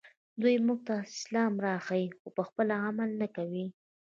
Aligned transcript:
دوی 0.41 0.55
موږ 0.65 0.79
ته 0.87 0.93
اسلام 1.13 1.53
راښيي 1.65 2.07
خو 2.19 2.27
پخپله 2.37 2.75
عمل 2.87 3.09
نه 3.21 3.27
کوي 3.35 3.65